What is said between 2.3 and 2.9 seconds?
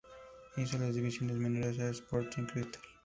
Cristal.